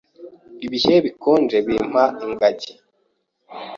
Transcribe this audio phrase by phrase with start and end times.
[0.65, 2.73] Ibihe bikonje bimpa ingagi.